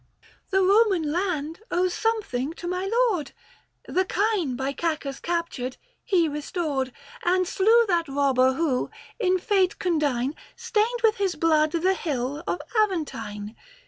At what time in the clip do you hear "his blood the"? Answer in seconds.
11.17-11.93